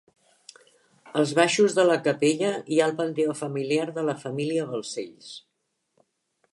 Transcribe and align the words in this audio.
Als 1.19 1.33
baixos 1.39 1.75
de 1.79 1.85
la 1.91 1.97
capella 2.09 2.49
hi 2.75 2.81
ha 2.81 2.89
el 2.93 2.97
panteó 3.03 3.37
familiar 3.43 3.87
de 3.99 4.09
la 4.09 4.19
família 4.27 4.69
Balcells. 4.75 5.33